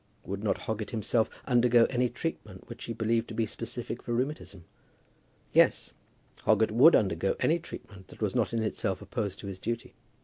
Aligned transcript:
Would 0.25 0.43
not 0.43 0.57
Hoggett 0.61 0.89
himself 0.89 1.29
undergo 1.45 1.85
any 1.91 2.09
treatment 2.09 2.67
which 2.67 2.85
he 2.85 2.93
believed 2.93 3.27
to 3.27 3.35
be 3.35 3.45
specific 3.45 4.01
for 4.01 4.15
rheumatism? 4.15 4.65
Yes; 5.53 5.93
Hoggett 6.39 6.71
would 6.71 6.95
undergo 6.95 7.35
any 7.39 7.59
treatment 7.59 8.07
that 8.07 8.19
was 8.19 8.33
not 8.33 8.51
in 8.51 8.63
itself 8.63 9.03
opposed 9.03 9.37
to 9.41 9.45
his 9.47 9.59
duty. 9.59 9.93